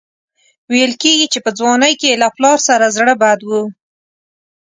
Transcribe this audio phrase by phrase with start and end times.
[0.71, 3.49] ویل کېږي چې په ځوانۍ کې یې له پلار سره زړه بد و.